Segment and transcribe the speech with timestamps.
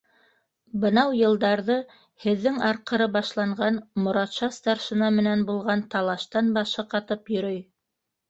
[0.83, 1.75] Бынау йылдарҙы
[2.23, 3.77] һеҙҙең арҡыры башланған
[4.07, 7.63] Моратша старшина менән булған талаштан башы ҡатып йөрөй.